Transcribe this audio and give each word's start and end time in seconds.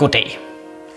Goddag. 0.00 0.49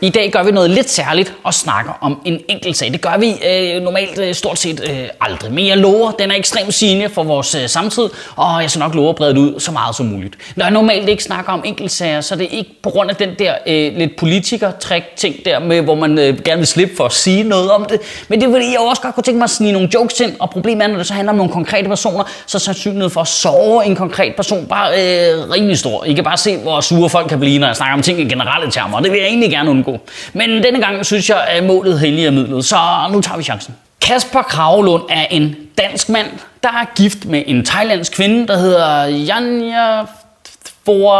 I 0.03 0.09
dag 0.09 0.31
gør 0.31 0.43
vi 0.43 0.51
noget 0.51 0.69
lidt 0.69 0.89
særligt 0.89 1.33
og 1.43 1.53
snakker 1.53 1.97
om 2.01 2.21
en 2.25 2.39
enkelt 2.47 2.77
sag. 2.77 2.91
Det 2.91 3.01
gør 3.01 3.17
vi 3.17 3.33
øh, 3.49 3.81
normalt 3.81 4.19
øh, 4.19 4.33
stort 4.33 4.59
set 4.59 4.81
øh, 4.89 5.07
aldrig. 5.21 5.51
Men 5.51 5.67
jeg 5.67 5.77
lover, 5.77 6.11
den 6.11 6.31
er 6.31 6.35
ekstremt 6.35 6.73
sigende 6.73 7.09
for 7.09 7.23
vores 7.23 7.55
øh, 7.55 7.69
samtid, 7.69 8.09
og 8.35 8.61
jeg 8.61 8.69
skal 8.69 8.79
nok 8.79 8.95
love 8.95 9.09
at 9.09 9.15
brede 9.15 9.33
det 9.33 9.39
ud 9.39 9.59
så 9.59 9.71
meget 9.71 9.95
som 9.95 10.05
muligt. 10.05 10.35
Når 10.55 10.65
jeg 10.65 10.71
normalt 10.71 11.09
ikke 11.09 11.23
snakker 11.23 11.51
om 11.51 11.61
enkeltsager, 11.65 12.21
så 12.21 12.35
er 12.35 12.37
det 12.37 12.47
ikke 12.51 12.69
på 12.81 12.89
grund 12.89 13.09
af 13.09 13.15
den 13.15 13.29
der 13.39 13.53
øh, 13.67 13.97
lidt 13.97 14.15
politiker-træk 14.15 15.03
ting 15.15 15.35
der 15.45 15.59
med, 15.59 15.81
hvor 15.81 15.95
man 15.95 16.19
øh, 16.19 16.41
gerne 16.41 16.57
vil 16.57 16.67
slippe 16.67 16.95
for 16.95 17.05
at 17.05 17.13
sige 17.13 17.43
noget 17.43 17.71
om 17.71 17.85
det. 17.85 17.99
Men 18.27 18.41
det 18.41 18.47
er 18.47 18.51
fordi, 18.51 18.71
jeg 18.71 18.79
også 18.79 19.01
godt 19.01 19.15
kunne 19.15 19.23
tænke 19.23 19.37
mig 19.37 19.43
at 19.43 19.49
snige 19.49 19.71
nogle 19.71 19.89
jokes 19.93 20.19
ind, 20.19 20.35
og 20.39 20.49
problemet 20.49 20.83
er, 20.83 20.87
når 20.87 20.97
det 20.97 21.07
så 21.07 21.13
handler 21.13 21.31
om 21.31 21.37
nogle 21.37 21.51
konkrete 21.51 21.89
personer, 21.89 22.23
så 22.45 22.57
er 22.57 22.59
sandsynligheden 22.59 23.11
for 23.11 23.21
at 23.21 23.27
sove 23.27 23.85
en 23.85 23.95
konkret 23.95 24.35
person 24.35 24.65
bare 24.65 24.91
øh, 24.91 25.49
rimelig 25.51 25.77
stor. 25.77 26.03
I 26.03 26.13
kan 26.13 26.23
bare 26.23 26.37
se, 26.37 26.57
hvor 26.57 26.81
sure 26.81 27.09
folk 27.09 27.29
kan 27.29 27.39
blive, 27.39 27.59
når 27.59 27.67
jeg 27.67 27.75
snakker 27.75 27.93
om 27.93 28.01
ting 28.01 28.19
i 28.19 28.29
generelle 28.29 28.71
termer, 28.71 28.97
og 28.97 29.03
det 29.03 29.11
vil 29.11 29.19
jeg 29.19 29.27
egentlig 29.27 29.51
gerne 29.51 29.69
undgå. 29.69 29.92
Men 30.33 30.63
denne 30.63 30.79
gang 30.79 31.05
synes 31.05 31.29
jeg, 31.29 31.43
at 31.47 31.63
målet 31.63 31.99
helliger 31.99 32.31
midlet, 32.31 32.65
så 32.65 32.77
nu 33.11 33.21
tager 33.21 33.37
vi 33.37 33.43
chancen. 33.43 33.75
Kasper 34.01 34.41
Kravelund 34.41 35.03
er 35.09 35.25
en 35.25 35.55
dansk 35.77 36.09
mand, 36.09 36.27
der 36.63 36.69
er 36.69 36.85
gift 36.95 37.25
med 37.25 37.43
en 37.47 37.65
thailandsk 37.65 38.11
kvinde, 38.11 38.47
der 38.47 38.57
hedder 38.57 39.03
Janja 39.05 40.01
For... 40.85 41.13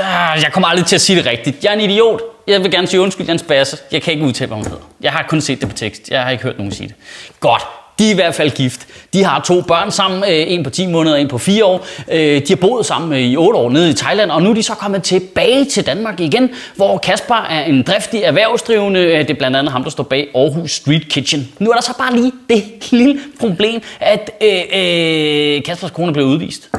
Ah, 0.00 0.42
jeg 0.42 0.52
kommer 0.52 0.68
aldrig 0.68 0.86
til 0.86 0.94
at 0.94 1.00
sige 1.00 1.18
det 1.18 1.26
rigtigt. 1.26 1.64
Jeg 1.64 1.70
er 1.70 1.74
en 1.74 1.80
idiot. 1.80 2.20
Jeg 2.46 2.62
vil 2.62 2.70
gerne 2.70 2.86
sige 2.86 3.00
undskyld, 3.00 3.28
Jens 3.28 3.42
Basse. 3.42 3.78
Jeg 3.92 4.02
kan 4.02 4.12
ikke 4.12 4.26
udtale, 4.26 4.46
hvad 4.46 4.56
hun 4.56 4.66
hedder. 4.66 4.82
Jeg 5.00 5.12
har 5.12 5.22
kun 5.28 5.40
set 5.40 5.60
det 5.60 5.68
på 5.68 5.76
tekst. 5.76 6.10
Jeg 6.10 6.22
har 6.22 6.30
ikke 6.30 6.42
hørt 6.42 6.58
nogen 6.58 6.72
sige 6.72 6.88
det. 6.88 6.96
Godt. 7.40 7.62
De 7.98 8.06
er 8.06 8.10
i 8.10 8.14
hvert 8.14 8.34
fald 8.34 8.50
gift. 8.50 8.86
De 9.12 9.24
har 9.24 9.40
to 9.40 9.60
børn 9.60 9.90
sammen, 9.90 10.22
øh, 10.22 10.52
en 10.52 10.64
på 10.64 10.70
10 10.70 10.86
måneder 10.86 11.14
og 11.14 11.20
en 11.20 11.28
på 11.28 11.38
4 11.38 11.64
år. 11.64 11.86
Øh, 12.10 12.18
de 12.18 12.48
har 12.48 12.56
boet 12.56 12.86
sammen 12.86 13.12
øh, 13.12 13.18
i 13.18 13.36
8 13.36 13.58
år 13.58 13.70
nede 13.70 13.90
i 13.90 13.94
Thailand, 13.94 14.30
og 14.30 14.42
nu 14.42 14.50
er 14.50 14.54
de 14.54 14.62
så 14.62 14.74
kommet 14.74 15.02
tilbage 15.02 15.64
til 15.64 15.86
Danmark 15.86 16.20
igen, 16.20 16.50
hvor 16.76 16.98
Kasper 16.98 17.46
er 17.50 17.64
en 17.64 17.82
driftig 17.82 18.22
erhvervsdrivende. 18.22 19.00
Det 19.00 19.30
er 19.30 19.34
blandt 19.34 19.56
andet 19.56 19.72
ham, 19.72 19.82
der 19.82 19.90
står 19.90 20.04
bag 20.04 20.28
Aarhus 20.34 20.72
Street 20.72 21.08
Kitchen. 21.08 21.48
Nu 21.58 21.70
er 21.70 21.74
der 21.74 21.82
så 21.82 21.98
bare 21.98 22.16
lige 22.16 22.32
det 22.50 22.64
lille 22.90 23.20
problem, 23.40 23.82
at 24.00 24.30
øh, 24.42 24.48
øh, 24.74 25.62
Kaspers 25.62 25.90
kone 25.90 26.12
blev 26.12 26.26
udvist. 26.26 26.70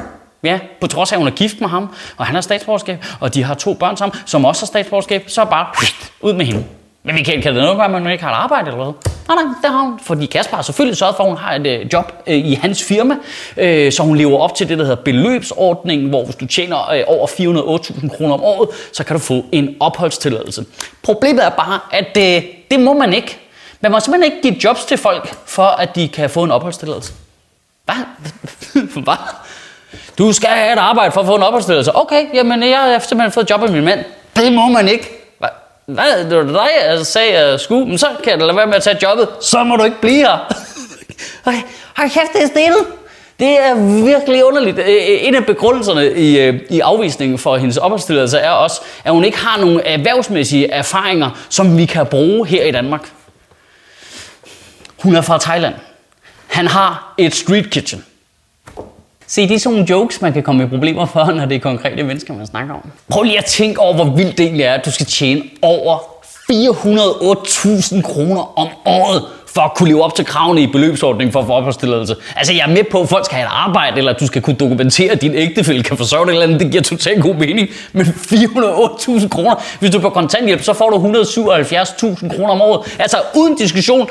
Ja, 0.44 0.58
på 0.80 0.86
trods 0.86 1.12
af, 1.12 1.16
at 1.16 1.18
hun 1.18 1.28
er 1.28 1.32
gift 1.32 1.60
med 1.60 1.68
ham, 1.68 1.88
og 2.16 2.26
han 2.26 2.34
har 2.34 2.42
statsborgerskab, 2.42 3.04
og 3.20 3.34
de 3.34 3.42
har 3.42 3.54
to 3.54 3.74
børn 3.74 3.96
sammen, 3.96 4.18
som 4.26 4.44
også 4.44 4.62
har 4.62 4.66
statsborgerskab, 4.66 5.24
så 5.26 5.44
bare 5.44 5.66
ud 6.20 6.32
med 6.32 6.46
hende. 6.46 6.64
Men 7.02 7.14
Michael, 7.14 7.42
kan, 7.42 7.42
kan 7.42 7.54
det 7.54 7.62
noget 7.62 7.76
gøre, 7.76 7.84
at 7.84 7.90
man 8.02 8.12
ikke 8.12 8.24
har 8.24 8.30
et 8.30 8.36
arbejde 8.36 8.66
eller 8.66 8.84
hvad? 8.84 8.92
Nej, 9.28 9.44
nej, 9.44 9.54
det 9.62 9.70
har 9.70 9.82
hun. 9.82 10.00
Fordi 10.02 10.26
Kasper 10.26 10.56
har 10.56 10.62
selvfølgelig 10.62 10.96
sørget 10.96 11.16
for, 11.16 11.24
at 11.24 11.30
hun 11.30 11.38
har 11.38 11.54
et 11.54 11.66
øh, 11.66 11.92
job 11.92 12.12
øh, 12.26 12.36
i 12.36 12.54
hans 12.54 12.84
firma, 12.84 13.16
øh, 13.56 13.92
så 13.92 14.02
hun 14.02 14.16
lever 14.16 14.38
op 14.38 14.54
til 14.54 14.68
det, 14.68 14.78
der 14.78 14.84
hedder 14.84 15.02
beløbsordningen, 15.02 16.08
hvor 16.08 16.24
hvis 16.24 16.36
du 16.36 16.46
tjener 16.46 16.90
øh, 16.90 17.02
over 17.06 17.26
408.000 17.26 18.16
kroner 18.16 18.34
om 18.34 18.42
året, 18.42 18.68
så 18.92 19.04
kan 19.04 19.16
du 19.16 19.20
få 19.20 19.44
en 19.52 19.76
opholdstilladelse. 19.80 20.64
Problemet 21.02 21.44
er 21.44 21.50
bare, 21.50 21.80
at 21.92 22.16
øh, 22.16 22.42
det 22.70 22.80
må 22.80 22.92
man 22.92 23.12
ikke. 23.12 23.38
Man 23.80 23.92
må 23.92 24.00
simpelthen 24.00 24.32
ikke 24.32 24.48
give 24.48 24.64
jobs 24.64 24.84
til 24.84 24.98
folk, 24.98 25.34
for 25.46 25.66
at 25.66 25.94
de 25.94 26.08
kan 26.08 26.30
få 26.30 26.42
en 26.42 26.50
opholdstilladelse. 26.50 27.12
Hvad? 27.84 27.94
Hvad? 29.04 29.14
Du 30.18 30.32
skal 30.32 30.48
have 30.48 30.72
et 30.72 30.78
arbejde 30.78 31.12
for 31.12 31.20
at 31.20 31.26
få 31.26 31.36
en 31.36 31.42
opholdstilladelse. 31.42 31.96
Okay, 31.96 32.26
jamen 32.34 32.62
jeg 32.62 32.78
har 32.78 32.98
simpelthen 32.98 33.32
fået 33.32 33.50
job 33.50 33.62
af 33.62 33.70
min 33.70 33.84
mand. 33.84 34.04
Det 34.36 34.52
må 34.52 34.68
man 34.68 34.88
ikke. 34.88 35.19
Hvad? 35.94 36.30
Det 36.30 36.36
var 36.36 36.44
dig, 36.44 36.68
jeg 36.88 37.06
sagde, 37.06 37.28
at 37.28 37.50
jeg 37.50 37.60
skulle. 37.60 37.86
Men 37.86 37.98
så 37.98 38.06
kan 38.24 38.30
jeg 38.32 38.38
lade 38.38 38.56
være 38.56 38.66
med 38.66 38.74
at 38.74 38.82
tage 38.82 38.98
jobbet. 39.02 39.28
Så 39.40 39.64
må 39.64 39.76
du 39.76 39.84
ikke 39.84 40.00
blive 40.00 40.16
her. 40.16 40.54
okay. 41.44 41.62
Har 41.94 42.08
kæft, 42.08 42.32
det 42.32 42.42
er 42.42 42.46
stille. 42.46 42.76
Det 43.40 43.60
er 43.60 43.74
virkelig 44.04 44.44
underligt. 44.44 44.78
Øh, 44.78 44.86
øh, 44.86 45.26
en 45.26 45.34
af 45.34 45.46
begrundelserne 45.46 46.12
i, 46.12 46.38
øh, 46.38 46.60
i 46.70 46.80
afvisningen 46.80 47.38
for 47.38 47.56
hendes 47.56 47.76
opholdstilladelse 47.76 48.38
er 48.38 48.50
også, 48.50 48.80
at 49.04 49.12
hun 49.12 49.24
ikke 49.24 49.38
har 49.38 49.60
nogen 49.60 49.80
erhvervsmæssige 49.84 50.70
erfaringer, 50.70 51.30
som 51.48 51.78
vi 51.78 51.86
kan 51.86 52.06
bruge 52.06 52.46
her 52.46 52.64
i 52.64 52.70
Danmark. 52.70 53.10
Hun 54.98 55.16
er 55.16 55.20
fra 55.20 55.38
Thailand. 55.38 55.74
Han 56.46 56.66
har 56.66 57.14
et 57.18 57.34
street 57.34 57.70
kitchen. 57.70 58.04
Se, 59.30 59.48
det 59.48 59.54
er 59.54 59.58
sådan 59.58 59.74
nogle 59.74 59.90
jokes, 59.90 60.22
man 60.22 60.32
kan 60.32 60.42
komme 60.42 60.64
i 60.64 60.66
problemer 60.66 61.06
for, 61.06 61.24
når 61.32 61.46
det 61.46 61.56
er 61.56 61.60
konkrete 61.60 62.02
mennesker, 62.02 62.34
man 62.34 62.46
snakker 62.46 62.74
om. 62.74 62.80
Prøv 63.08 63.22
lige 63.22 63.38
at 63.38 63.44
tænke 63.44 63.80
over, 63.80 63.94
hvor 63.94 64.04
vildt 64.04 64.38
det 64.38 64.44
egentlig 64.44 64.64
er, 64.64 64.74
at 64.74 64.84
du 64.84 64.90
skal 64.90 65.06
tjene 65.06 65.42
over 65.62 65.98
408.000 66.52 68.02
kroner 68.02 68.58
om 68.58 68.68
året 68.86 69.22
for 69.54 69.60
at 69.60 69.74
kunne 69.74 69.88
leve 69.88 70.02
op 70.02 70.14
til 70.14 70.24
kravene 70.24 70.62
i 70.62 70.66
beløbsordningen 70.66 71.32
for 71.32 71.40
at 71.40 71.46
få 71.46 71.52
opholdstilladelse. 71.52 72.16
Altså, 72.36 72.52
jeg 72.52 72.62
er 72.62 72.74
med 72.74 72.84
på, 72.90 73.00
at 73.00 73.08
folk 73.08 73.24
skal 73.24 73.36
have 73.36 73.46
et 73.46 73.52
arbejde, 73.52 73.98
eller 73.98 74.12
at 74.12 74.20
du 74.20 74.26
skal 74.26 74.42
kunne 74.42 74.56
dokumentere, 74.56 75.12
at 75.12 75.22
din 75.22 75.34
ægtefælle 75.34 75.82
kan 75.82 75.96
forsørge 75.96 76.26
dig 76.26 76.32
eller 76.32 76.46
andet. 76.46 76.60
Det 76.60 76.70
giver 76.70 76.82
totalt 76.82 77.22
god 77.22 77.34
mening. 77.34 77.68
Men 77.92 78.06
408.000 78.06 79.28
kroner, 79.28 79.54
hvis 79.80 79.90
du 79.90 79.98
er 79.98 80.02
på 80.02 80.10
kontanthjælp, 80.10 80.62
så 80.62 80.72
får 80.72 80.90
du 80.90 80.96
177.000 80.96 82.36
kroner 82.36 82.50
om 82.50 82.60
året. 82.60 82.96
Altså, 82.98 83.16
uden 83.36 83.56
diskussion, 83.56 84.08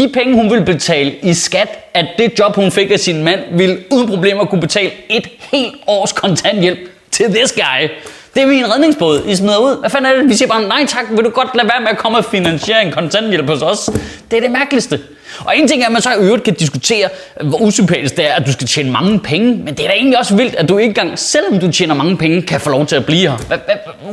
de 0.00 0.08
penge, 0.08 0.34
hun 0.34 0.50
ville 0.50 0.64
betale 0.64 1.14
i 1.22 1.34
skat 1.34 1.68
at 1.94 2.06
det 2.18 2.38
job, 2.38 2.54
hun 2.54 2.72
fik 2.72 2.90
af 2.90 3.00
sin 3.00 3.24
mand, 3.24 3.40
ville 3.52 3.78
uden 3.90 4.08
problemer 4.08 4.44
kunne 4.44 4.60
betale 4.60 4.90
et 5.08 5.28
helt 5.52 5.74
års 5.86 6.12
kontanthjælp 6.12 6.78
til 7.10 7.26
this 7.34 7.52
guy. 7.52 7.88
Det 8.34 8.42
er 8.42 8.46
min 8.46 8.72
redningsbåd, 8.72 9.22
I 9.26 9.36
smider 9.36 9.58
ud. 9.58 9.80
Hvad 9.80 9.90
fanden 9.90 10.12
er 10.12 10.16
det? 10.16 10.28
Vi 10.28 10.34
siger 10.34 10.48
bare, 10.48 10.68
nej 10.68 10.86
tak, 10.86 11.04
vil 11.10 11.24
du 11.24 11.30
godt 11.30 11.48
lade 11.54 11.68
være 11.68 11.80
med 11.80 11.88
at 11.88 11.98
komme 11.98 12.18
og 12.18 12.24
finansiere 12.24 12.84
en 12.84 12.92
kontanthjælp 12.92 13.48
hos 13.48 13.62
os? 13.62 13.90
Det 14.30 14.36
er 14.36 14.40
det 14.40 14.50
mærkeligste. 14.50 15.00
Og 15.44 15.56
en 15.56 15.68
ting 15.68 15.82
er, 15.82 15.86
at 15.86 15.92
man 15.92 16.02
så 16.02 16.10
i 16.10 16.24
øvrigt 16.24 16.44
kan 16.44 16.54
diskutere, 16.54 17.08
hvor 17.40 17.58
usympatisk 17.58 18.16
det 18.16 18.28
er, 18.28 18.34
at 18.34 18.46
du 18.46 18.52
skal 18.52 18.66
tjene 18.66 18.90
mange 18.90 19.20
penge. 19.20 19.54
Men 19.54 19.74
det 19.74 19.80
er 19.80 19.88
da 19.88 19.94
egentlig 19.94 20.18
også 20.18 20.36
vildt, 20.36 20.54
at 20.54 20.68
du 20.68 20.78
ikke 20.78 20.88
engang, 20.88 21.18
selvom 21.18 21.58
du 21.58 21.72
tjener 21.72 21.94
mange 21.94 22.16
penge, 22.16 22.42
kan 22.42 22.60
få 22.60 22.70
lov 22.70 22.86
til 22.86 22.96
at 22.96 23.06
blive 23.06 23.30
her. 23.30 23.36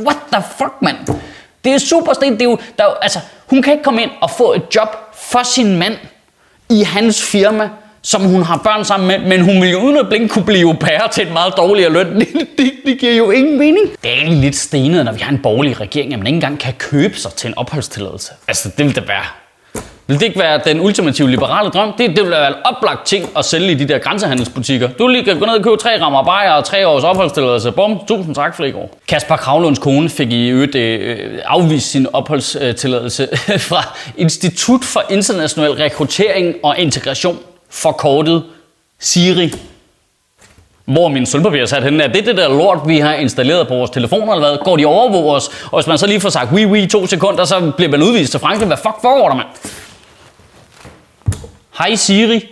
What 0.04 0.16
the 0.32 0.42
fuck, 0.58 0.72
mand? 0.82 0.96
Det 1.64 1.72
er 1.72 1.78
super 1.78 2.12
sten. 2.12 2.32
Det 2.32 2.42
er 2.42 2.44
jo, 2.44 2.58
der 2.78 2.84
altså, 3.02 3.18
hun 3.46 3.62
kan 3.62 3.72
ikke 3.72 3.84
komme 3.84 4.02
ind 4.02 4.10
og 4.20 4.30
få 4.30 4.52
et 4.52 4.62
job 4.74 5.07
for 5.32 5.42
sin 5.42 5.76
mand 5.76 5.94
i 6.70 6.82
hans 6.82 7.22
firma, 7.22 7.68
som 8.02 8.22
hun 8.22 8.42
har 8.42 8.56
børn 8.56 8.84
sammen 8.84 9.06
med, 9.06 9.18
men 9.18 9.40
hun 9.40 9.62
vil 9.62 9.70
jo 9.70 9.78
uden 9.78 9.96
at 9.96 10.08
blinke 10.08 10.28
kunne 10.28 10.44
blive 10.44 10.68
au 10.68 10.72
pair 10.72 11.08
til 11.12 11.26
et 11.26 11.32
meget 11.32 11.54
dårligere 11.56 11.92
løn. 11.92 12.06
Det, 12.20 12.28
det, 12.58 12.72
det 12.86 12.98
giver 12.98 13.12
jo 13.12 13.30
ingen 13.30 13.58
mening. 13.58 13.90
Det 14.02 14.10
er 14.10 14.14
egentlig 14.14 14.38
lidt 14.38 14.56
stenet, 14.56 15.04
når 15.04 15.12
vi 15.12 15.20
har 15.20 15.32
en 15.32 15.42
borgerlig 15.42 15.80
regering, 15.80 16.12
at 16.12 16.18
man 16.18 16.26
ikke 16.26 16.36
engang 16.36 16.58
kan 16.58 16.74
købe 16.78 17.16
sig 17.16 17.32
til 17.32 17.48
en 17.48 17.58
opholdstilladelse. 17.58 18.32
Altså, 18.48 18.68
det 18.78 18.86
vil 18.86 18.96
da 18.96 19.00
være 19.00 19.24
vil 20.08 20.20
det 20.20 20.26
ikke 20.26 20.38
være 20.38 20.60
den 20.64 20.80
ultimative 20.80 21.30
liberale 21.30 21.70
drøm? 21.70 21.92
Det, 21.98 22.10
det 22.10 22.22
vil 22.22 22.30
være 22.30 22.48
en 22.48 22.54
oplagt 22.64 23.06
ting 23.06 23.28
at 23.36 23.44
sælge 23.44 23.70
i 23.70 23.74
de 23.74 23.88
der 23.88 23.98
grænsehandelsbutikker. 23.98 24.88
Du 24.88 25.06
lige 25.06 25.24
kan 25.24 25.38
gå 25.38 25.46
ned 25.46 25.54
og 25.54 25.64
købe 25.64 25.76
tre 25.76 26.00
rammer 26.00 26.24
bajer 26.24 26.52
og 26.52 26.64
tre 26.64 26.88
års 26.88 27.04
opholdstilladelse. 27.04 27.72
Bum, 27.72 28.00
tusind 28.08 28.34
tak 28.34 28.56
for 28.56 28.64
i 28.64 28.70
går. 28.70 28.98
Kasper 29.08 29.36
Kravlunds 29.36 29.78
kone 29.78 30.08
fik 30.08 30.32
i 30.32 30.48
øvrigt 30.48 30.74
øh, 30.74 31.38
afvist 31.44 31.90
sin 31.90 32.06
opholdstilladelse 32.12 33.28
fra 33.70 33.98
Institut 34.16 34.84
for 34.84 35.02
International 35.10 35.70
Rekruttering 35.70 36.54
og 36.62 36.78
Integration, 36.78 37.38
forkortet 37.70 38.44
SIRI. 38.98 39.52
Hvor 40.84 41.08
min 41.08 41.26
sølvpapir 41.26 41.62
er 41.62 41.66
sat 41.66 41.84
henne, 41.84 42.04
er 42.04 42.08
det 42.08 42.26
det 42.26 42.36
der 42.36 42.48
lort, 42.48 42.78
vi 42.86 42.98
har 42.98 43.14
installeret 43.14 43.68
på 43.68 43.74
vores 43.74 43.90
telefoner, 43.90 44.32
eller 44.32 44.48
hvad? 44.48 44.58
Går 44.64 44.76
de 44.76 44.84
overvåger 44.84 45.34
os? 45.34 45.48
Og 45.64 45.78
hvis 45.78 45.86
man 45.86 45.98
så 45.98 46.06
lige 46.06 46.20
får 46.20 46.28
sagt, 46.28 46.52
oui, 46.52 46.64
oui, 46.64 46.86
to 46.86 47.06
sekunder, 47.06 47.44
så 47.44 47.72
bliver 47.76 47.90
man 47.90 48.02
udvist 48.02 48.30
til 48.30 48.40
Frankrig. 48.40 48.66
Hvad 48.66 48.76
fuck 48.76 49.02
foregår 49.02 49.28
der, 49.28 49.36
mand? 49.36 49.48
Hej 51.78 51.94
Siri. 51.94 52.48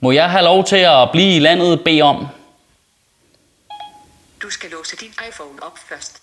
Må 0.00 0.10
jeg 0.10 0.30
have 0.30 0.44
lov 0.44 0.64
til 0.64 0.76
at 0.76 1.08
blive 1.12 1.36
i 1.36 1.38
landet 1.38 1.80
bede 1.84 2.02
om? 2.02 2.26
Du 4.42 4.50
skal 4.50 4.70
låse 4.70 4.96
din 4.96 5.08
iPhone 5.28 5.62
op 5.62 5.78
først. 5.88 6.16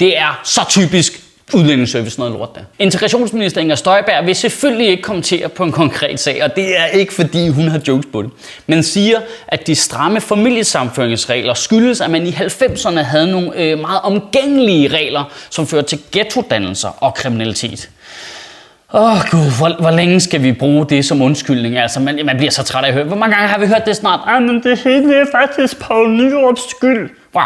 Det 0.00 0.18
er 0.18 0.40
så 0.44 0.60
typisk 0.68 1.20
udlændingsservice 1.54 2.18
noget 2.18 2.32
lort 2.32 2.54
der. 2.54 2.64
Integrationsminister 2.78 3.60
Inger 3.60 3.74
Støjberg 3.74 4.26
vil 4.26 4.36
selvfølgelig 4.36 4.88
ikke 4.88 5.02
kommentere 5.02 5.48
på 5.48 5.64
en 5.64 5.72
konkret 5.72 6.20
sag, 6.20 6.44
og 6.44 6.56
det 6.56 6.78
er 6.78 6.86
ikke 6.86 7.14
fordi 7.14 7.48
hun 7.48 7.68
har 7.68 7.80
jokes 7.88 8.06
på 8.12 8.22
det, 8.22 8.30
men 8.66 8.82
siger, 8.82 9.20
at 9.48 9.66
de 9.66 9.74
stramme 9.74 10.20
familiesamføringsregler 10.20 11.54
skyldes, 11.54 12.00
at 12.00 12.10
man 12.10 12.26
i 12.26 12.30
90'erne 12.30 13.00
havde 13.00 13.30
nogle 13.30 13.56
øh, 13.56 13.78
meget 13.78 14.00
omgængelige 14.00 14.88
regler, 14.88 15.24
som 15.50 15.66
førte 15.66 15.88
til 15.88 16.02
ghettodannelser 16.12 16.88
og 16.88 17.14
kriminalitet. 17.14 17.90
Åh 18.96 19.02
oh, 19.02 19.18
gud, 19.30 19.58
hvor, 19.58 19.80
hvor 19.80 19.90
længe 19.90 20.20
skal 20.20 20.42
vi 20.42 20.52
bruge 20.52 20.86
det 20.86 21.04
som 21.04 21.22
undskyldning? 21.22 21.76
Altså, 21.76 22.00
man, 22.00 22.20
man 22.24 22.36
bliver 22.36 22.50
så 22.50 22.62
træt 22.62 22.84
af 22.84 22.88
at 22.88 22.94
høre. 22.94 23.04
Hvor 23.04 23.16
mange 23.16 23.36
gange 23.36 23.48
har 23.48 23.58
vi 23.58 23.66
hørt 23.66 23.86
det 23.86 23.96
snart? 23.96 24.20
Ah, 24.26 24.42
men 24.42 24.62
det 24.62 24.78
hele 24.78 25.16
er 25.16 25.24
faktisk 25.32 25.80
på 25.80 26.06
Nyrups 26.08 26.70
skyld. 26.70 27.10
Wow. 27.34 27.44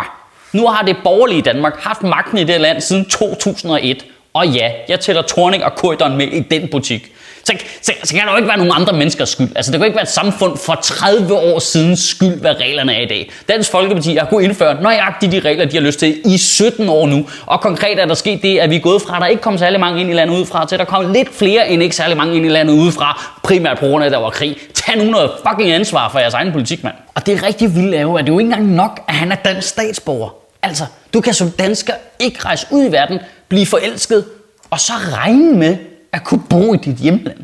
Nu 0.53 0.67
har 0.67 0.85
det 0.85 0.97
borgerlige 1.05 1.43
Danmark 1.43 1.81
haft 1.81 2.03
magten 2.03 2.39
i 2.39 2.45
det 2.45 2.61
land 2.61 2.81
siden 2.81 3.05
2001. 3.05 4.05
Og 4.33 4.47
ja, 4.49 4.71
jeg 4.89 5.01
tæller 5.01 5.23
Torning 5.23 5.65
og 5.65 5.77
Køderen 5.77 6.17
med 6.17 6.27
i 6.27 6.41
den 6.41 6.69
butik. 6.71 7.13
Så, 7.49 7.55
så, 7.83 7.93
så 8.05 8.15
kan 8.15 8.27
der 8.27 8.33
jo 8.33 8.37
ikke 8.37 8.49
være 8.49 8.57
nogen 8.57 8.73
andre 8.77 8.93
menneskers 8.93 9.29
skyld. 9.29 9.49
Altså, 9.57 9.73
det 9.73 9.81
kan 9.81 9.87
ikke 9.87 9.97
være 9.97 10.03
et 10.03 10.09
samfund 10.09 10.57
for 10.57 10.75
30 10.83 11.35
år 11.35 11.59
siden 11.59 11.97
skyld, 11.97 12.41
hvad 12.41 12.61
reglerne 12.61 12.95
er 12.95 13.01
i 13.01 13.07
dag. 13.07 13.31
Dansk 13.49 13.71
Folkeparti 13.71 14.17
har 14.17 14.27
kunnet 14.27 14.45
indføre 14.45 14.83
nøjagtigt 14.83 15.33
de 15.33 15.41
regler, 15.41 15.65
de 15.65 15.77
har 15.77 15.83
lyst 15.83 15.99
til 15.99 16.21
i 16.25 16.39
17 16.39 16.89
år 16.89 17.07
nu. 17.07 17.27
Og 17.47 17.61
konkret 17.61 17.99
er 17.99 18.07
der 18.07 18.15
sket 18.15 18.43
det, 18.43 18.59
at 18.59 18.71
vi 18.71 18.77
er 18.77 18.81
gået 18.81 19.03
fra, 19.03 19.17
at 19.17 19.23
der 19.23 19.27
ikke 19.27 19.43
kom 19.43 19.59
særlig 19.59 19.81
mange 19.81 20.01
ind 20.01 20.11
i 20.11 20.13
landet 20.13 20.35
udefra, 20.35 20.67
til 20.67 20.75
at 20.75 20.79
der 20.79 20.85
kom 20.85 21.13
lidt 21.13 21.35
flere 21.35 21.69
end 21.69 21.83
ikke 21.83 21.97
særlig 21.97 22.17
mange 22.17 22.37
ind 22.37 22.47
i 22.47 22.49
landet 22.49 22.75
udefra, 22.75 23.37
primært 23.43 23.79
på 23.79 23.87
grund 23.87 24.05
af, 24.05 24.07
at 24.07 24.13
der 24.13 24.19
var 24.19 24.31
krig. 24.31 24.57
Tag 24.75 24.99
nu 24.99 25.05
noget 25.05 25.31
fucking 25.49 25.71
ansvar 25.71 26.09
for 26.09 26.19
jeres 26.19 26.35
egen 26.35 26.53
politik, 26.53 26.85
mand. 26.85 26.95
Og 27.15 27.27
det 27.27 27.35
er 27.35 27.47
rigtig 27.47 27.75
vildt 27.75 27.95
er 27.95 28.01
jo, 28.01 28.15
at 28.15 28.25
det 28.25 28.31
er 28.31 28.35
jo 28.35 28.39
ikke 28.39 28.49
engang 28.49 28.75
nok, 28.75 29.01
at 29.09 29.15
han 29.15 29.33
er 29.33 29.37
dansk 29.37 29.69
statsborger. 29.69 30.35
Altså, 30.63 30.85
du 31.15 31.21
kan 31.21 31.35
som 31.35 31.51
dansker 31.51 31.93
ikke 32.19 32.39
rejse 32.45 32.67
ud 32.71 32.85
i 32.85 32.93
verden, 32.93 33.19
blive 33.49 33.67
forelsket, 33.67 34.25
og 34.71 34.81
så 34.81 34.93
regne 35.13 35.53
med 35.53 35.77
at 36.19 36.25
kunne 36.25 36.43
bo 36.51 36.75
i 36.75 36.77
dit 36.77 36.97
hjemland. 36.97 37.39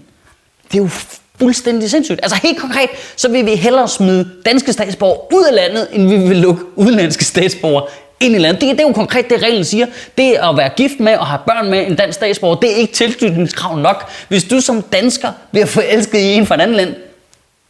Det 0.73 0.79
er 0.79 0.82
jo 0.82 0.88
fuldstændig 1.38 1.91
sindssygt. 1.91 2.21
Altså 2.23 2.38
helt 2.43 2.59
konkret, 2.59 2.91
så 3.17 3.29
vil 3.29 3.47
vi 3.47 3.55
hellere 3.55 3.88
smide 3.88 4.31
danske 4.47 4.73
statsborgere 4.73 5.19
ud 5.32 5.44
af 5.44 5.55
landet, 5.55 5.88
end 5.93 6.09
vi 6.09 6.17
vil 6.29 6.37
lukke 6.37 6.62
udenlandske 6.76 7.25
statsborgere 7.25 7.87
ind 8.21 8.35
i 8.35 8.38
landet. 8.38 8.61
Det, 8.61 8.71
det 8.71 8.81
er 8.81 8.88
jo 8.88 8.93
konkret 8.93 9.31
det, 9.31 9.43
reglen 9.43 9.65
siger. 9.65 9.87
Det 10.19 10.32
at 10.32 10.56
være 10.56 10.69
gift 10.76 11.00
med 11.00 11.17
og 11.17 11.26
have 11.26 11.41
børn 11.47 11.71
med 11.71 11.87
en 11.87 11.97
dansk 11.97 12.17
statsborger, 12.17 12.56
det 12.56 12.73
er 12.73 12.76
ikke 12.76 12.93
tilknytningskrav 12.93 13.79
nok. 13.79 14.11
Hvis 14.29 14.44
du 14.44 14.61
som 14.61 14.82
dansker 14.82 15.32
bliver 15.50 15.67
forelsket 15.67 16.19
i 16.19 16.35
en 16.35 16.47
fra 16.47 16.55
et 16.55 16.61
andet 16.61 16.77
land, 16.77 16.94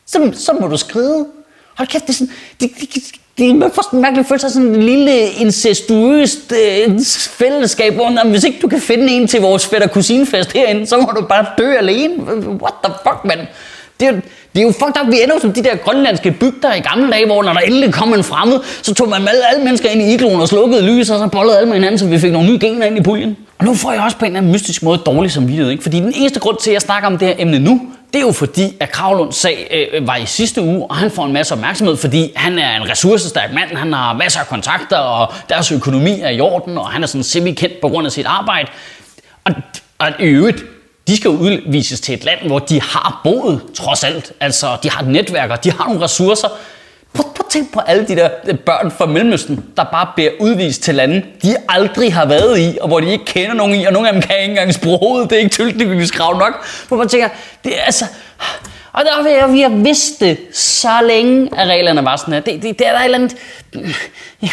så, 0.07 0.31
så 0.35 0.53
må 0.61 0.67
du 0.67 0.77
skride. 0.77 1.27
Hold 1.75 1.89
kæft, 1.89 2.07
det 2.07 2.11
er 2.11 2.15
sådan, 2.15 2.33
det, 2.61 2.71
det, 2.95 3.03
det, 3.39 3.55
det 3.55 3.63
er 3.63 3.69
sådan 3.83 3.99
en 3.99 4.03
mærkelig 4.03 4.27
følelse 4.27 4.47
af 4.47 4.51
sådan 4.53 4.69
en 4.69 4.83
lille 4.83 5.27
incestuøst 5.27 6.53
øh, 6.53 7.01
fællesskab, 7.29 7.95
hvor 7.95 8.11
når, 8.11 8.29
hvis 8.31 8.45
ikke 8.45 8.59
du 8.63 8.69
kan 8.69 8.81
finde 8.81 9.13
en 9.13 9.27
til 9.27 9.41
vores 9.41 9.67
fætter 9.67 9.89
kusinefest 9.89 10.53
herinde, 10.53 10.87
så 10.87 10.97
må 10.97 11.13
du 11.17 11.27
bare 11.27 11.47
dø 11.59 11.73
alene. 11.73 12.15
What 12.63 12.75
the 12.85 12.93
fuck, 13.03 13.25
mand? 13.25 13.41
Det 14.01 14.09
er, 14.09 14.13
det 14.55 14.61
er 14.61 14.63
jo 14.63 14.73
fucked 14.73 15.03
up. 15.03 15.13
Vi 15.13 15.23
ender 15.23 15.41
som 15.41 15.53
de 15.53 15.65
der 15.65 15.77
grønlandske 15.77 16.31
bygder 16.31 16.75
i 16.75 16.81
gamle 16.81 17.13
dage, 17.13 17.27
hvor 17.27 17.43
når 17.43 17.53
der 17.53 17.61
endelig 17.61 17.93
kom 17.93 18.15
en 18.15 18.25
fremmed, 18.25 18.61
så 18.83 18.95
tog 18.95 19.09
man 19.09 19.21
alle, 19.21 19.51
alle 19.53 19.65
mennesker 19.65 19.89
ind 19.89 20.03
i 20.03 20.15
igloen 20.15 20.41
og 20.41 20.49
slukkede 20.49 20.83
lys, 20.83 21.11
og 21.11 21.19
så 21.19 21.27
bollede 21.27 21.57
alle 21.57 21.67
med 21.67 21.75
hinanden, 21.75 21.99
så 21.99 22.07
vi 22.07 22.19
fik 22.19 22.33
nogle 22.33 22.49
nye 22.49 22.59
gener 22.59 22.87
ind 22.87 22.99
i 22.99 23.03
puljen. 23.03 23.37
Og 23.59 23.65
nu 23.65 23.75
får 23.75 23.93
jeg 23.93 24.03
også 24.03 24.17
på 24.17 24.25
en 24.25 24.31
eller 24.31 24.39
anden 24.39 24.53
mystisk 24.53 24.83
måde 24.83 24.99
dårlig 24.99 25.31
samvittighed, 25.31 25.71
ikke? 25.71 25.83
Fordi 25.83 26.01
den 26.01 26.13
eneste 26.17 26.41
grund 26.41 26.57
til, 26.61 26.71
at 26.71 26.75
jeg 26.75 26.83
snakker 26.83 27.09
om 27.09 27.19
det 27.19 27.29
her 27.29 27.35
emne 27.39 27.59
nu, 27.59 27.81
det 28.14 28.20
er 28.20 28.26
jo 28.26 28.32
fordi, 28.32 28.76
at 28.81 28.93
Kravlunds 28.93 29.37
sag 29.37 29.88
øh, 29.93 30.06
var 30.06 30.16
i 30.16 30.26
sidste 30.26 30.62
uge, 30.62 30.87
og 30.90 30.96
han 30.96 31.11
får 31.11 31.25
en 31.25 31.32
masse 31.32 31.55
opmærksomhed, 31.55 31.96
fordi 31.96 32.32
han 32.37 32.58
er 32.58 32.76
en 32.76 32.90
ressourcestærk 32.90 33.52
mand, 33.52 33.76
han 33.76 33.93
har 33.93 34.12
masser 34.12 34.40
af 34.40 34.46
kontakter, 34.46 34.96
og 34.96 35.32
deres 35.49 35.72
økonomi 35.72 36.20
er 36.20 36.28
i 36.28 36.40
orden, 36.40 36.78
og 36.78 36.90
han 36.90 37.02
er 37.02 37.06
sådan 37.06 37.22
semi-kendt 37.22 37.81
på 37.81 37.88
grund 37.88 38.06
af 38.06 38.12
sit 38.12 38.26
arbejde. 38.26 38.69
Og, 39.44 39.52
og 39.99 40.08
i 40.20 40.25
øvrigt, 40.25 40.64
de 41.08 41.16
skal 41.16 41.28
jo 41.28 41.37
udvises 41.37 42.00
til 42.00 42.14
et 42.14 42.25
land, 42.25 42.46
hvor 42.46 42.58
de 42.58 42.81
har 42.81 43.20
boet, 43.25 43.62
trods 43.75 44.05
alt. 44.05 44.32
Altså, 44.40 44.76
de 44.82 44.90
har 44.90 45.02
et 45.02 45.08
netværk, 45.08 45.50
og 45.50 45.64
de 45.64 45.70
har 45.72 45.84
nogle 45.84 46.00
ressourcer 46.00 46.49
tænk 47.55 47.73
på 47.73 47.81
alle 47.81 48.05
de 48.09 48.17
der 48.17 48.29
øh, 48.49 48.59
børn 48.59 48.91
fra 48.91 49.06
Mellemøsten, 49.06 49.65
der 49.77 49.85
bare 49.85 50.06
bliver 50.15 50.31
udvist 50.41 50.83
til 50.83 50.95
lande, 50.95 51.23
de 51.43 51.56
aldrig 51.69 52.15
har 52.15 52.27
været 52.27 52.59
i, 52.59 52.79
og 52.81 52.89
hvor 52.89 53.01
de 53.01 53.12
ikke 53.12 53.25
kender 53.25 53.55
nogen 53.55 53.75
i, 53.75 53.85
og 53.85 53.93
nogle 53.93 54.09
af 54.09 54.15
dem 54.15 54.23
kan 54.23 54.37
ikke 54.41 54.51
engang 54.51 54.75
sproget, 54.75 55.31
det 55.31 55.37
er 55.37 55.41
ikke 55.41 55.56
tilknytningskrav 55.56 56.39
nok. 56.39 56.67
Hvor 56.89 56.97
man 56.97 57.09
tænker, 57.09 57.29
det 57.65 57.79
er 57.79 57.83
altså... 57.83 58.05
Og 58.93 59.03
der 59.05 59.47
vi 59.47 59.61
har 59.61 59.69
vidst 59.69 60.21
det 60.21 60.39
så 60.53 60.89
længe, 61.09 61.49
at 61.56 61.69
reglerne 61.69 62.05
var 62.05 62.17
sådan 62.17 62.35
her. 62.35 62.41
Det, 62.41 62.62
det, 62.62 62.79
det 62.79 62.87
er 62.87 62.93
der 62.93 62.99
et 62.99 63.05
eller 63.05 63.19
andet... 63.19 63.37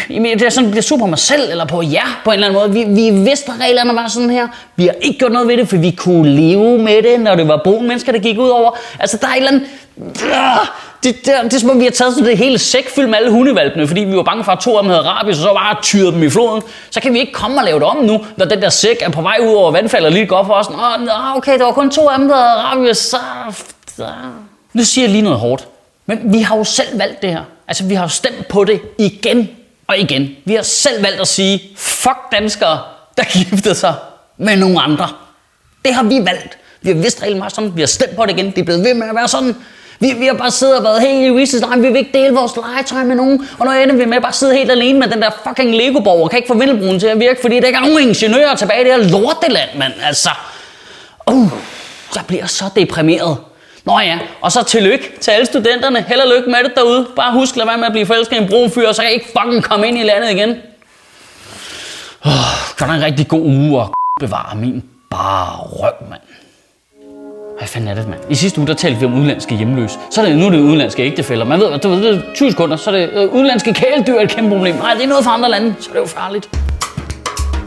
Det 0.08 0.42
er 0.42 0.50
sådan, 0.50 0.64
det 0.64 0.70
bliver 0.70 0.82
sur 0.82 0.98
på 0.98 1.06
mig 1.06 1.18
selv, 1.18 1.50
eller 1.50 1.64
på 1.64 1.82
jer, 1.82 2.20
på 2.24 2.30
en 2.30 2.34
eller 2.34 2.46
anden 2.46 2.74
måde. 2.74 2.86
Vi, 2.86 3.02
vi 3.02 3.10
vidste, 3.10 3.52
at 3.52 3.60
reglerne 3.60 3.94
var 3.94 4.08
sådan 4.08 4.30
her. 4.30 4.48
Vi 4.76 4.86
har 4.86 4.94
ikke 5.00 5.18
gjort 5.18 5.32
noget 5.32 5.48
ved 5.48 5.56
det, 5.56 5.68
for 5.68 5.76
vi 5.76 5.90
kunne 5.90 6.28
leve 6.36 6.78
med 6.78 7.02
det, 7.02 7.20
når 7.20 7.34
det 7.34 7.48
var 7.48 7.60
brune 7.64 7.88
mennesker, 7.88 8.12
der 8.12 8.18
gik 8.18 8.38
ud 8.38 8.48
over. 8.48 8.78
Altså, 8.98 9.16
der 9.16 9.26
er 9.26 9.32
et 9.32 9.36
eller 9.36 9.50
andet... 9.50 9.68
Det, 11.02 11.26
det, 11.26 11.34
det 11.44 11.54
er 11.54 11.58
som 11.58 11.70
om, 11.70 11.78
vi 11.78 11.84
har 11.84 11.90
taget 11.90 12.14
sådan 12.14 12.28
det 12.28 12.38
hele 12.38 12.58
sæk 12.58 12.88
fyldt 12.90 13.08
med 13.08 13.18
alle 13.18 13.30
hundevalpene, 13.30 13.86
fordi 13.86 14.00
vi 14.00 14.16
var 14.16 14.22
bange 14.22 14.44
for, 14.44 14.52
at 14.52 14.58
to 14.58 14.76
af 14.76 14.82
dem 14.82 14.90
havde 14.90 15.02
rabies, 15.02 15.36
og 15.36 15.42
så 15.42 15.54
bare 15.54 15.76
tyret 15.82 16.14
dem 16.14 16.22
i 16.22 16.30
floden. 16.30 16.62
Så 16.90 17.00
kan 17.00 17.14
vi 17.14 17.18
ikke 17.18 17.32
komme 17.32 17.60
og 17.60 17.64
lave 17.64 17.80
det 17.80 17.86
om 17.88 17.96
nu, 17.96 18.26
når 18.36 18.46
den 18.46 18.62
der 18.62 18.68
sæk 18.68 18.96
er 19.00 19.10
på 19.10 19.22
vej 19.22 19.38
ud 19.40 19.54
over 19.54 19.70
vandfaldet 19.70 20.06
og 20.06 20.12
lige 20.12 20.26
går 20.26 20.44
for 20.44 20.54
os. 20.54 20.70
Nå, 20.70 20.76
okay, 21.36 21.58
der 21.58 21.64
var 21.64 21.72
kun 21.72 21.90
to 21.90 22.08
af 22.08 22.18
dem, 22.18 22.28
der 22.28 22.36
havde 22.36 22.60
rabies, 22.60 22.98
så... 22.98 23.16
Nu 24.72 24.84
siger 24.84 25.04
jeg 25.04 25.10
lige 25.12 25.22
noget 25.22 25.38
hårdt. 25.38 25.68
Men 26.06 26.32
vi 26.32 26.40
har 26.40 26.56
jo 26.56 26.64
selv 26.64 26.98
valgt 26.98 27.22
det 27.22 27.30
her. 27.30 27.42
Altså, 27.68 27.84
vi 27.84 27.94
har 27.94 28.02
jo 28.04 28.08
stemt 28.08 28.48
på 28.48 28.64
det 28.64 28.80
igen 28.98 29.48
og 29.86 29.98
igen. 29.98 30.28
Vi 30.44 30.54
har 30.54 30.62
selv 30.62 31.02
valgt 31.02 31.20
at 31.20 31.28
sige, 31.28 31.62
fuck 31.76 32.18
danskere, 32.32 32.80
der 33.16 33.24
gifter 33.24 33.74
sig 33.74 33.94
med 34.36 34.56
nogle 34.56 34.80
andre. 34.80 35.08
Det 35.84 35.94
har 35.94 36.02
vi 36.02 36.18
valgt. 36.24 36.58
Vi 36.82 36.90
har 36.90 36.96
vidst 36.96 37.22
reglen 37.22 37.38
meget 37.38 37.54
sådan. 37.54 37.76
Vi 37.76 37.80
har 37.80 37.86
stemt 37.86 38.16
på 38.16 38.26
det 38.26 38.32
igen. 38.32 38.46
Det 38.46 38.58
er 38.58 38.64
blevet 38.64 38.84
ved 38.84 38.94
med 38.94 39.08
at 39.08 39.14
være 39.14 39.28
sådan. 39.28 39.56
Vi, 40.02 40.12
vi 40.18 40.26
har 40.26 40.34
bare 40.34 40.50
siddet 40.50 40.76
og 40.76 40.84
været 40.84 41.00
helt 41.02 41.26
egoistisk. 41.26 41.62
Nej, 41.62 41.78
vi 41.78 41.88
vil 41.88 41.96
ikke 41.96 42.18
dele 42.18 42.34
vores 42.34 42.56
legetøj 42.56 43.04
med 43.04 43.16
nogen. 43.16 43.48
Og 43.58 43.66
nu 43.66 43.72
ender 43.72 43.94
vi 43.96 44.04
med 44.04 44.16
at 44.16 44.22
bare 44.22 44.32
sidde 44.32 44.56
helt 44.56 44.70
alene 44.70 44.98
med 44.98 45.08
den 45.08 45.22
der 45.22 45.30
fucking 45.46 45.76
Lego-borg 45.76 46.22
og 46.22 46.30
kan 46.30 46.36
ikke 46.36 46.46
få 46.46 46.58
vindelbroen 46.58 47.00
til 47.00 47.06
at 47.06 47.20
virke, 47.20 47.40
fordi 47.42 47.60
der 47.60 47.66
ikke 47.66 47.76
er 47.76 47.80
nogen 47.80 48.08
ingeniører 48.08 48.54
tilbage 48.54 48.80
i 48.80 48.84
det 48.84 48.94
her 48.94 49.10
lorteland, 49.10 49.70
mand. 49.78 49.92
Altså, 50.04 50.30
uh, 51.30 51.50
jeg 52.14 52.24
bliver 52.26 52.46
så 52.46 52.64
deprimeret. 52.76 53.36
Nå 53.84 53.98
ja, 53.98 54.18
og 54.40 54.52
så 54.52 54.64
tillykke 54.64 55.12
til 55.20 55.30
alle 55.30 55.46
studenterne. 55.46 56.04
Held 56.08 56.20
og 56.20 56.28
lykke 56.36 56.50
med 56.50 56.58
det 56.64 56.72
derude. 56.76 57.06
Bare 57.16 57.32
husk, 57.32 57.56
lad 57.56 57.66
være 57.66 57.78
med 57.78 57.86
at 57.86 57.92
blive 57.92 58.06
forelsket 58.06 58.36
i 58.36 58.38
en 58.38 58.48
brun 58.48 58.70
fyr, 58.70 58.92
så 58.92 59.02
kan 59.02 59.10
I 59.10 59.14
ikke 59.14 59.28
fucking 59.38 59.64
komme 59.64 59.88
ind 59.88 59.98
i 59.98 60.02
landet 60.02 60.30
igen. 60.30 60.50
Oh, 62.24 62.76
kan 62.78 62.90
en 62.90 63.02
rigtig 63.02 63.28
god 63.28 63.42
uge 63.42 63.80
og 63.80 63.94
bevare 64.20 64.56
min 64.56 64.82
bare 65.10 65.56
røv, 65.56 65.92
mand. 66.10 66.20
Fanden 67.72 67.88
er 67.88 67.94
det, 67.94 68.08
mand? 68.08 68.20
I 68.30 68.34
sidste 68.34 68.58
uge, 68.58 68.66
der 68.66 68.74
talte 68.74 69.00
vi 69.00 69.06
om 69.06 69.14
udenlandske 69.14 69.56
hjemløse. 69.56 69.98
Så 70.10 70.22
er 70.22 70.26
det, 70.26 70.38
nu 70.38 70.46
er 70.46 70.50
det 70.50 70.58
udenlandske 70.60 71.02
ægtefælder. 71.02 71.44
Man 71.44 71.60
ved, 71.60 71.78
du 71.78 71.88
ved, 71.88 72.02
det 72.02 72.16
er 72.16 72.22
20 72.34 72.50
sekunder, 72.50 72.76
så 72.76 72.90
er 72.90 72.94
det 72.94 73.10
øh, 73.12 73.34
udenlandske 73.34 73.74
kæledyr 73.74 74.14
er 74.14 74.20
et 74.20 74.30
kæmpe 74.30 74.50
problem. 74.50 74.74
Nej, 74.74 74.94
det 74.94 75.04
er 75.04 75.08
noget 75.08 75.24
for 75.24 75.30
andre 75.30 75.50
lande, 75.50 75.74
så 75.80 75.90
er 75.90 75.92
det 75.92 76.00
jo 76.00 76.06
farligt. 76.06 76.48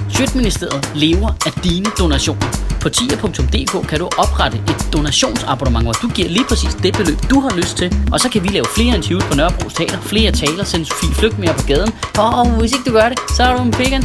Sjøtministeriet 0.09 0.91
lever 0.95 1.29
af 1.45 1.51
dine 1.63 1.85
donationer. 1.99 2.47
På 2.81 2.89
tier.dk 2.89 3.87
kan 3.89 3.99
du 3.99 4.09
oprette 4.17 4.57
et 4.57 4.87
donationsabonnement, 4.93 5.85
hvor 5.85 5.93
du 5.93 6.07
giver 6.07 6.29
lige 6.29 6.45
præcis 6.49 6.73
det 6.83 6.97
beløb, 6.97 7.17
du 7.29 7.39
har 7.39 7.55
lyst 7.57 7.77
til. 7.77 7.95
Og 8.11 8.19
så 8.19 8.29
kan 8.29 8.43
vi 8.43 8.47
lave 8.47 8.65
flere 8.75 8.95
interviews 8.95 9.23
på 9.23 9.35
Nørrebro 9.35 9.69
Teater, 9.69 9.99
flere 10.01 10.31
taler, 10.31 10.63
sende 10.63 10.85
Sofie 10.85 11.15
Flygt 11.15 11.39
mere 11.39 11.53
på 11.53 11.63
gaden. 11.67 11.91
Og 12.17 12.49
hvis 12.59 12.71
ikke 12.71 12.89
du 12.89 12.93
gør 12.93 13.09
det, 13.09 13.19
så 13.37 13.43
er 13.43 13.57
du 13.57 13.63
en 13.63 13.73
vegan. 13.79 14.03